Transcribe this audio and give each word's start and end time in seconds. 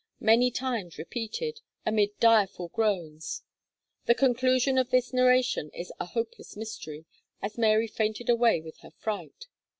many 0.19 0.49
times 0.49 0.97
repeated, 0.97 1.61
amid 1.85 2.19
direful 2.19 2.69
groans. 2.69 3.43
The 4.07 4.15
conclusion 4.15 4.79
of 4.79 4.89
this 4.89 5.13
narration 5.13 5.69
is 5.75 5.93
a 5.99 6.07
hopeless 6.07 6.57
mystery, 6.57 7.05
as 7.39 7.55
Mary 7.55 7.85
fainted 7.87 8.27
away 8.27 8.61
with 8.61 8.79
her 8.79 8.89
fright. 8.97 9.45